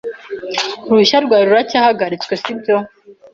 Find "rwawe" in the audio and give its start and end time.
1.25-1.43